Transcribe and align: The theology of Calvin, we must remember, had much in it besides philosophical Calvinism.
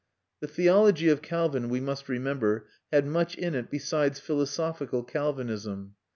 The 0.39 0.47
theology 0.47 1.09
of 1.09 1.21
Calvin, 1.21 1.69
we 1.69 1.79
must 1.79 2.09
remember, 2.09 2.65
had 2.91 3.05
much 3.05 3.35
in 3.35 3.53
it 3.53 3.69
besides 3.69 4.19
philosophical 4.19 5.03
Calvinism. 5.03 5.93